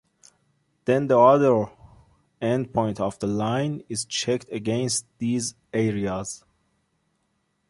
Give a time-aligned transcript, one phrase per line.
[0.85, 1.67] Then the other
[2.41, 6.43] end point of the line is checked against these areas.